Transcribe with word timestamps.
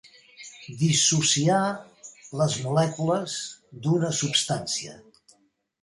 Dissociar 0.79 1.59
les 2.41 2.57
molècules 2.65 3.39
d'una 3.85 4.13
substància. 4.25 5.01